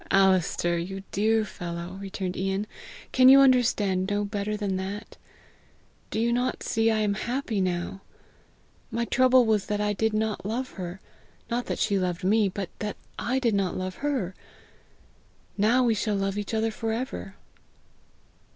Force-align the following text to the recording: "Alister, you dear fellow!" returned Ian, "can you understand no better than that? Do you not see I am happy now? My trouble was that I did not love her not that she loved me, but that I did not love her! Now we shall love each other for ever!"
"Alister, 0.09 0.79
you 0.79 1.03
dear 1.11 1.45
fellow!" 1.45 1.93
returned 2.01 2.35
Ian, 2.35 2.65
"can 3.11 3.29
you 3.29 3.39
understand 3.39 4.09
no 4.09 4.25
better 4.25 4.57
than 4.57 4.75
that? 4.77 5.15
Do 6.09 6.19
you 6.19 6.33
not 6.33 6.63
see 6.63 6.89
I 6.89 7.01
am 7.01 7.13
happy 7.13 7.61
now? 7.61 8.01
My 8.89 9.05
trouble 9.05 9.45
was 9.45 9.67
that 9.67 9.79
I 9.79 9.93
did 9.93 10.11
not 10.11 10.43
love 10.43 10.71
her 10.71 10.99
not 11.51 11.67
that 11.67 11.77
she 11.77 11.99
loved 11.99 12.23
me, 12.23 12.49
but 12.49 12.71
that 12.79 12.97
I 13.19 13.37
did 13.37 13.53
not 13.53 13.77
love 13.77 13.97
her! 13.97 14.33
Now 15.55 15.83
we 15.83 15.93
shall 15.93 16.15
love 16.15 16.35
each 16.35 16.55
other 16.55 16.71
for 16.71 16.91
ever!" 16.91 17.35